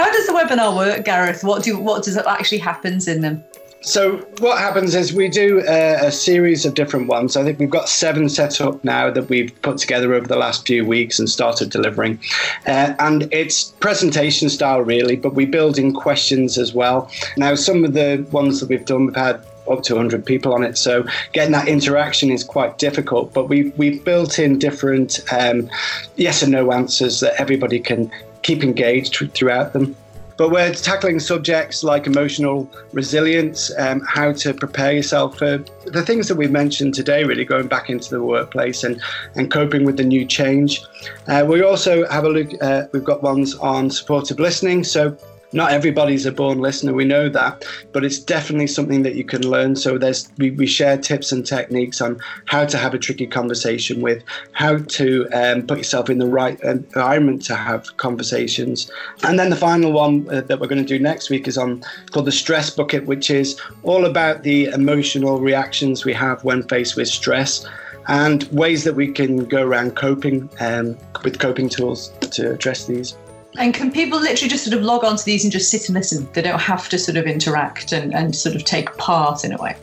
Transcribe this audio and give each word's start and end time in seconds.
how 0.00 0.10
does 0.10 0.26
the 0.26 0.32
webinar 0.32 0.74
work, 0.74 1.04
Gareth? 1.04 1.44
What 1.44 1.62
do 1.62 1.78
what 1.78 2.04
does 2.04 2.16
actually 2.16 2.58
happens 2.58 3.06
in 3.06 3.20
them? 3.20 3.44
So 3.82 4.18
what 4.40 4.58
happens 4.58 4.94
is 4.94 5.12
we 5.12 5.28
do 5.28 5.62
a, 5.66 6.08
a, 6.08 6.12
series 6.12 6.66
of 6.66 6.74
different 6.74 7.06
ones. 7.06 7.34
I 7.34 7.44
think 7.44 7.58
we've 7.58 7.70
got 7.70 7.88
seven 7.88 8.28
set 8.28 8.60
up 8.60 8.84
now 8.84 9.10
that 9.10 9.30
we've 9.30 9.52
put 9.62 9.78
together 9.78 10.12
over 10.12 10.26
the 10.26 10.36
last 10.36 10.66
few 10.66 10.84
weeks 10.84 11.18
and 11.18 11.30
started 11.30 11.70
delivering. 11.70 12.18
Uh, 12.66 12.94
and 12.98 13.26
it's 13.32 13.70
presentation 13.80 14.50
style 14.50 14.80
really, 14.80 15.16
but 15.16 15.32
we 15.32 15.46
build 15.46 15.78
in 15.78 15.94
questions 15.94 16.58
as 16.58 16.74
well. 16.74 17.10
Now 17.38 17.54
some 17.54 17.84
of 17.84 17.94
the 17.94 18.26
ones 18.30 18.60
that 18.60 18.68
we've 18.68 18.84
done, 18.84 19.06
we've 19.06 19.16
had 19.16 19.42
up 19.70 19.82
to 19.84 19.94
100 19.94 20.26
people 20.26 20.52
on 20.52 20.62
it. 20.62 20.76
So 20.76 21.06
getting 21.32 21.52
that 21.52 21.68
interaction 21.68 22.30
is 22.30 22.44
quite 22.44 22.76
difficult. 22.76 23.32
But 23.32 23.48
we've, 23.48 23.76
we've 23.78 24.04
built 24.04 24.38
in 24.38 24.58
different 24.58 25.20
um, 25.32 25.70
yes 26.16 26.42
and 26.42 26.52
no 26.52 26.72
answers 26.72 27.20
that 27.20 27.40
everybody 27.40 27.80
can 27.80 28.10
keep 28.42 28.62
engaged 28.62 29.16
throughout 29.34 29.72
them. 29.72 29.96
But 30.36 30.50
we're 30.50 30.72
tackling 30.72 31.20
subjects 31.20 31.84
like 31.84 32.06
emotional 32.06 32.66
resilience, 32.94 33.70
um, 33.76 34.00
how 34.08 34.32
to 34.32 34.54
prepare 34.54 34.92
yourself 34.92 35.36
for 35.36 35.58
the 35.84 36.02
things 36.02 36.28
that 36.28 36.36
we've 36.36 36.50
mentioned 36.50 36.94
today, 36.94 37.24
really 37.24 37.44
going 37.44 37.68
back 37.68 37.90
into 37.90 38.08
the 38.08 38.22
workplace 38.22 38.82
and, 38.82 39.02
and 39.34 39.50
coping 39.50 39.84
with 39.84 39.98
the 39.98 40.02
new 40.02 40.24
change. 40.24 40.80
Uh, 41.26 41.44
we 41.46 41.62
also 41.62 42.08
have 42.08 42.24
a 42.24 42.30
look, 42.30 42.48
uh, 42.62 42.84
we've 42.92 43.04
got 43.04 43.22
ones 43.22 43.54
on 43.56 43.90
supportive 43.90 44.40
listening. 44.40 44.82
So 44.82 45.14
not 45.52 45.72
everybody's 45.72 46.26
a 46.26 46.32
born 46.32 46.60
listener, 46.60 46.92
we 46.92 47.04
know 47.04 47.28
that, 47.28 47.64
but 47.92 48.04
it's 48.04 48.18
definitely 48.18 48.66
something 48.66 49.02
that 49.02 49.14
you 49.14 49.24
can 49.24 49.48
learn. 49.48 49.76
So 49.76 49.98
there's 49.98 50.30
we, 50.38 50.50
we 50.50 50.66
share 50.66 50.96
tips 50.96 51.32
and 51.32 51.44
techniques 51.44 52.00
on 52.00 52.20
how 52.46 52.64
to 52.66 52.78
have 52.78 52.94
a 52.94 52.98
tricky 52.98 53.26
conversation 53.26 54.00
with, 54.00 54.22
how 54.52 54.78
to 54.78 55.28
um, 55.32 55.66
put 55.66 55.78
yourself 55.78 56.10
in 56.10 56.18
the 56.18 56.26
right 56.26 56.60
environment 56.60 57.44
to 57.46 57.54
have 57.56 57.96
conversations, 57.96 58.90
and 59.24 59.38
then 59.38 59.50
the 59.50 59.56
final 59.56 59.92
one 59.92 60.28
uh, 60.30 60.40
that 60.42 60.60
we're 60.60 60.68
going 60.68 60.82
to 60.82 60.88
do 60.88 60.98
next 60.98 61.30
week 61.30 61.48
is 61.48 61.58
on 61.58 61.82
called 62.10 62.26
the 62.26 62.32
stress 62.32 62.70
bucket, 62.70 63.06
which 63.06 63.30
is 63.30 63.60
all 63.82 64.04
about 64.04 64.42
the 64.42 64.66
emotional 64.66 65.40
reactions 65.40 66.04
we 66.04 66.12
have 66.12 66.42
when 66.44 66.62
faced 66.64 66.96
with 66.96 67.08
stress 67.08 67.66
and 68.08 68.44
ways 68.44 68.84
that 68.84 68.94
we 68.94 69.10
can 69.12 69.44
go 69.44 69.62
around 69.62 69.94
coping 69.96 70.48
um, 70.60 70.96
with 71.22 71.38
coping 71.38 71.68
tools 71.68 72.12
to 72.32 72.52
address 72.52 72.86
these. 72.86 73.16
And 73.58 73.74
can 73.74 73.90
people 73.90 74.20
literally 74.20 74.48
just 74.48 74.64
sort 74.64 74.76
of 74.76 74.84
log 74.84 75.04
onto 75.04 75.24
these 75.24 75.44
and 75.44 75.52
just 75.52 75.70
sit 75.70 75.88
and 75.88 75.94
listen? 75.94 76.28
They 76.32 76.42
don't 76.42 76.60
have 76.60 76.88
to 76.90 76.98
sort 76.98 77.16
of 77.16 77.26
interact 77.26 77.92
and, 77.92 78.14
and 78.14 78.34
sort 78.34 78.54
of 78.54 78.64
take 78.64 78.96
part 78.96 79.44
in 79.44 79.52
a 79.52 79.58
way. 79.60 79.76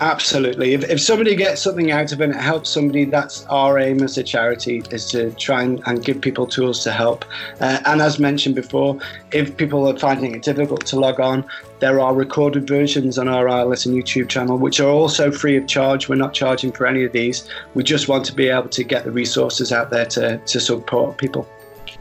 Absolutely. 0.00 0.74
If, 0.74 0.90
if 0.90 1.00
somebody 1.00 1.36
gets 1.36 1.62
something 1.62 1.92
out 1.92 2.10
of 2.10 2.20
it 2.20 2.24
and 2.24 2.34
it 2.34 2.40
helps 2.40 2.68
somebody, 2.68 3.04
that's 3.04 3.46
our 3.46 3.78
aim 3.78 4.02
as 4.02 4.18
a 4.18 4.24
charity 4.24 4.82
is 4.90 5.06
to 5.10 5.30
try 5.32 5.62
and, 5.62 5.80
and 5.86 6.04
give 6.04 6.20
people 6.20 6.46
tools 6.46 6.82
to 6.82 6.92
help. 6.92 7.24
Uh, 7.60 7.78
and 7.86 8.02
as 8.02 8.18
mentioned 8.18 8.56
before, 8.56 8.98
if 9.32 9.56
people 9.56 9.86
are 9.88 9.96
finding 9.96 10.34
it 10.34 10.42
difficult 10.42 10.84
to 10.86 10.98
log 10.98 11.20
on, 11.20 11.44
there 11.78 12.00
are 12.00 12.12
recorded 12.12 12.66
versions 12.66 13.18
on 13.18 13.28
our 13.28 13.46
ILS 13.46 13.86
and 13.86 13.94
YouTube 13.94 14.28
channel, 14.28 14.58
which 14.58 14.80
are 14.80 14.90
also 14.90 15.30
free 15.30 15.56
of 15.56 15.68
charge. 15.68 16.08
We're 16.08 16.16
not 16.16 16.34
charging 16.34 16.72
for 16.72 16.86
any 16.86 17.04
of 17.04 17.12
these. 17.12 17.48
We 17.74 17.84
just 17.84 18.08
want 18.08 18.24
to 18.26 18.34
be 18.34 18.48
able 18.48 18.70
to 18.70 18.82
get 18.82 19.04
the 19.04 19.12
resources 19.12 19.70
out 19.70 19.90
there 19.90 20.06
to, 20.06 20.38
to 20.38 20.60
support 20.60 21.18
people 21.18 21.48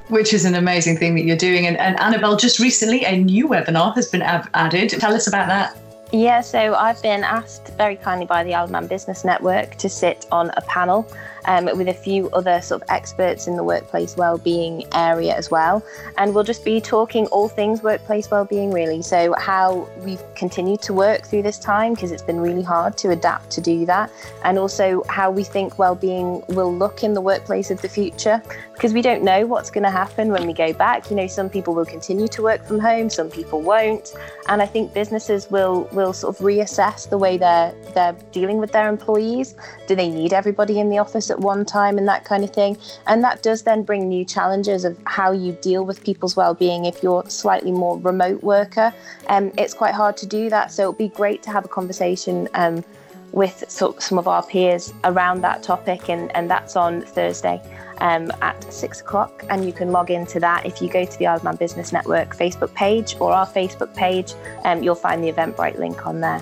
which 0.09 0.33
is 0.33 0.45
an 0.45 0.55
amazing 0.55 0.97
thing 0.97 1.15
that 1.15 1.23
you're 1.23 1.37
doing. 1.37 1.65
And, 1.67 1.77
and 1.77 1.99
Annabelle, 1.99 2.37
just 2.37 2.59
recently 2.59 3.03
a 3.05 3.17
new 3.17 3.47
webinar 3.47 3.95
has 3.95 4.07
been 4.09 4.21
ab- 4.21 4.49
added. 4.53 4.89
Tell 4.89 5.13
us 5.13 5.27
about 5.27 5.47
that. 5.47 5.77
Yeah, 6.14 6.42
so 6.42 6.75
I've 6.75 7.02
been 7.02 7.23
asked 7.23 7.69
very 7.69 7.95
kindly 7.95 8.28
by 8.28 8.44
the 8.44 8.53
Isle 8.53 8.66
of 8.66 8.69
Man 8.69 8.86
Business 8.86 9.25
Network 9.25 9.78
to 9.78 9.89
sit 9.89 10.28
on 10.31 10.52
a 10.56 10.61
panel 10.61 11.11
um, 11.45 11.66
with 11.66 11.88
a 11.88 11.94
few 11.94 12.30
other 12.30 12.61
sort 12.61 12.83
of 12.83 12.89
experts 12.89 13.47
in 13.47 13.56
the 13.56 13.64
workplace 13.64 14.16
well-being 14.16 14.86
area 14.94 15.36
as 15.36 15.50
well. 15.50 15.84
And 16.19 16.36
we'll 16.36 16.44
just 16.44 16.64
be 16.64 16.80
talking 16.80 17.25
all 17.28 17.50
things 17.50 17.81
workplace 17.81 18.30
well-being 18.30 18.72
really. 18.72 19.02
So 19.02 19.34
how 19.39 19.89
we've 20.02 20.22
continued 20.36 20.84
to 20.84 20.94
work 20.94 21.25
through 21.25 21.41
this 21.41 21.57
time 21.57 21.96
because 21.96 22.12
it's 22.12 22.22
been 22.22 22.40
really 22.40 22.62
hard 22.62 22.96
to 23.00 23.09
adapt 23.09 23.50
to 23.52 23.62
do 23.62 23.84
that, 23.88 24.12
and 24.44 24.59
also 24.59 25.03
how 25.09 25.31
we 25.31 25.44
think 25.44 25.79
well-being 25.79 26.44
will 26.50 26.73
look 26.73 27.03
in 27.03 27.16
the 27.16 27.22
workplace 27.22 27.72
of 27.72 27.81
the 27.81 27.90
future 27.90 28.40
because 28.73 28.94
we 28.94 29.02
don't 29.02 29.23
know 29.23 29.46
what's 29.46 29.72
going 29.72 29.84
to 29.84 29.91
happen 29.91 30.29
when 30.29 30.46
we 30.46 30.53
go 30.53 30.73
back. 30.73 31.09
You 31.09 31.16
know, 31.16 31.28
some 31.28 31.50
people 31.50 31.73
will 31.73 31.85
continue 31.85 32.28
to 32.29 32.44
work 32.44 32.63
from 32.66 32.79
home, 32.79 33.09
some 33.09 33.29
people 33.29 33.62
won't, 33.62 34.13
and 34.47 34.62
I 34.62 34.68
think 34.68 34.94
businesses 34.94 35.50
will 35.50 35.90
will 35.91 36.03
sort 36.12 36.36
of 36.36 36.44
reassess 36.44 37.09
the 37.09 37.18
way 37.18 37.38
they're 37.38 37.74
they're 37.94 38.16
dealing 38.31 38.58
with 38.58 38.72
their 38.72 38.90
employees. 38.90 39.56
Do 39.88 39.96
they 39.96 40.09
need 40.09 40.34
everybody 40.34 40.80
in 40.80 40.90
the 40.90 40.97
office 40.97 41.30
at 41.30 41.40
one 41.40 41.64
time 41.66 41.97
and 41.97 42.08
that 42.08 42.25
kind 42.25 42.44
of 42.44 42.50
thing? 42.50 42.78
And 43.08 43.24
that 43.24 43.44
does 43.44 43.62
then 43.62 43.84
bring 43.84 44.09
new 44.09 44.25
challenges 44.25 44.84
of 44.84 44.97
how 45.06 45.31
you 45.31 45.53
deal 45.62 45.86
with 45.86 46.03
people's 46.03 46.36
well-being 46.36 46.86
if 46.86 47.03
you're 47.03 47.24
slightly 47.30 47.72
more 47.72 47.97
remote 48.00 48.44
worker. 48.44 48.94
Um, 49.28 49.52
it's 49.58 49.74
quite 49.74 49.94
hard 49.94 50.18
to 50.18 50.25
do 50.25 50.50
that, 50.50 50.72
so 50.72 50.84
it'd 50.84 50.97
be 50.97 51.09
great 51.09 51.44
to 51.44 51.52
have 51.52 51.64
a 51.64 51.69
conversation. 51.69 52.50
Um, 52.56 52.84
with 53.33 53.63
some 53.67 54.17
of 54.17 54.27
our 54.27 54.44
peers 54.44 54.94
around 55.03 55.41
that 55.41 55.63
topic, 55.63 56.09
and, 56.09 56.33
and 56.35 56.49
that's 56.49 56.75
on 56.75 57.01
Thursday 57.01 57.61
um, 57.99 58.31
at 58.41 58.71
six 58.71 59.01
o'clock. 59.01 59.44
And 59.49 59.66
you 59.66 59.73
can 59.73 59.91
log 59.91 60.11
into 60.11 60.39
that 60.39 60.66
if 60.66 60.81
you 60.81 60.89
go 60.89 61.03
to 61.03 61.19
the 61.19 61.27
Isle 61.27 61.38
of 61.38 61.43
Man 61.43 61.55
Business 61.55 61.91
Network 61.91 62.38
Facebook 62.38 62.73
page 62.75 63.16
or 63.19 63.33
our 63.33 63.47
Facebook 63.47 63.93
page. 63.95 64.33
Um, 64.63 64.83
you'll 64.83 64.95
find 64.95 65.23
the 65.23 65.31
Eventbrite 65.31 65.77
link 65.77 66.05
on 66.05 66.22
there. 66.22 66.41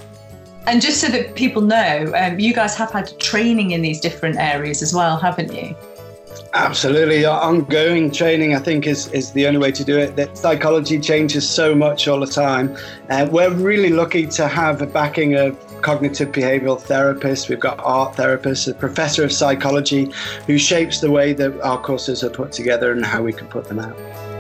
And 0.67 0.81
just 0.81 1.01
so 1.01 1.07
that 1.07 1.35
people 1.35 1.61
know, 1.63 2.11
um, 2.15 2.39
you 2.39 2.53
guys 2.53 2.75
have 2.75 2.91
had 2.91 3.17
training 3.19 3.71
in 3.71 3.81
these 3.81 3.99
different 3.99 4.37
areas 4.37 4.83
as 4.83 4.93
well, 4.93 5.17
haven't 5.17 5.53
you? 5.53 5.75
Absolutely. 6.53 7.25
Ongoing 7.25 8.11
training, 8.11 8.53
I 8.53 8.59
think, 8.59 8.85
is, 8.85 9.07
is 9.13 9.31
the 9.31 9.47
only 9.47 9.59
way 9.59 9.71
to 9.71 9.83
do 9.83 9.97
it. 9.97 10.17
That 10.17 10.37
psychology 10.37 10.99
changes 10.99 11.49
so 11.49 11.73
much 11.73 12.07
all 12.07 12.19
the 12.19 12.27
time. 12.27 12.77
Uh, 13.09 13.27
we're 13.31 13.53
really 13.53 13.89
lucky 13.89 14.27
to 14.27 14.47
have 14.47 14.81
a 14.81 14.85
backing 14.85 15.35
of 15.35 15.57
cognitive 15.81 16.31
behavioral 16.31 16.79
therapists, 16.79 17.49
we've 17.49 17.59
got 17.59 17.79
art 17.83 18.15
therapists, 18.15 18.67
a 18.69 18.73
professor 18.73 19.23
of 19.23 19.31
psychology 19.31 20.11
who 20.47 20.57
shapes 20.57 20.99
the 20.99 21.11
way 21.11 21.33
that 21.33 21.59
our 21.61 21.79
courses 21.79 22.23
are 22.23 22.29
put 22.29 22.51
together 22.51 22.91
and 22.91 23.05
how 23.05 23.21
we 23.21 23.33
can 23.33 23.47
put 23.47 23.65
them 23.65 23.79
out. 23.79 24.30